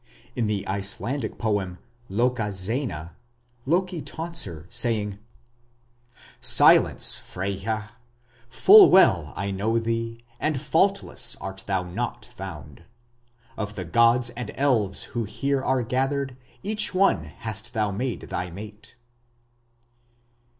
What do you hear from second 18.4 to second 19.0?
mate.